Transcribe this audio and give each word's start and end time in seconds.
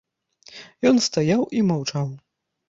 Ён 0.91 0.97
стаяў 1.09 1.45
і 1.59 1.63
маўчаў. 1.69 2.09